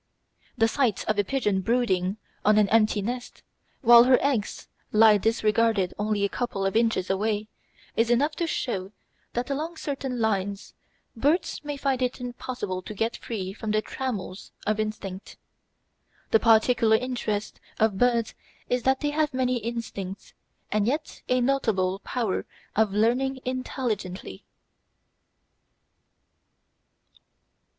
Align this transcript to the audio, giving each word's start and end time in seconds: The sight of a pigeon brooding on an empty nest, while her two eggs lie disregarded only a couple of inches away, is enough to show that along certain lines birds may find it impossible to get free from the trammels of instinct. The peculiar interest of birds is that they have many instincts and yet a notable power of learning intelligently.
The 0.57 0.67
sight 0.67 1.05
of 1.05 1.19
a 1.19 1.23
pigeon 1.23 1.61
brooding 1.61 2.17
on 2.43 2.57
an 2.57 2.67
empty 2.69 3.03
nest, 3.03 3.43
while 3.81 4.05
her 4.05 4.17
two 4.17 4.23
eggs 4.23 4.67
lie 4.91 5.19
disregarded 5.19 5.93
only 5.99 6.23
a 6.25 6.27
couple 6.27 6.65
of 6.65 6.75
inches 6.75 7.07
away, 7.11 7.49
is 7.95 8.09
enough 8.09 8.35
to 8.37 8.47
show 8.47 8.93
that 9.33 9.51
along 9.51 9.77
certain 9.77 10.19
lines 10.19 10.73
birds 11.15 11.63
may 11.63 11.77
find 11.77 12.01
it 12.01 12.19
impossible 12.19 12.81
to 12.81 12.95
get 12.95 13.15
free 13.17 13.53
from 13.53 13.69
the 13.69 13.81
trammels 13.83 14.51
of 14.65 14.79
instinct. 14.79 15.37
The 16.31 16.39
peculiar 16.39 16.99
interest 16.99 17.59
of 17.77 17.99
birds 17.99 18.33
is 18.69 18.81
that 18.81 19.01
they 19.01 19.11
have 19.11 19.35
many 19.35 19.57
instincts 19.57 20.33
and 20.71 20.87
yet 20.87 21.21
a 21.29 21.41
notable 21.41 21.99
power 21.99 22.47
of 22.75 22.91
learning 22.91 23.37
intelligently. 23.45 24.45